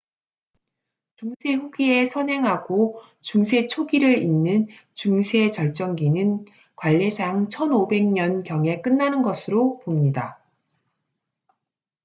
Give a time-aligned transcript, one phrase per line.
[1.17, 10.39] 중세 후기에 선행하고 중세 초기를 잇는 중세 절정기는 관례상 1500년 경에 끝나는 것으로 봅니다